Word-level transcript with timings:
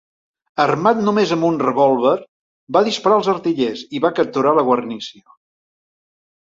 Armat 0.61 1.03
només 1.09 1.33
amb 1.35 1.47
un 1.49 1.59
revòlver, 1.63 2.15
va 2.79 2.83
disparar 2.89 3.21
els 3.21 3.31
artillers 3.37 3.87
i 3.99 4.05
va 4.09 4.15
capturar 4.23 4.59
la 4.59 4.67
guarnició. 4.73 5.41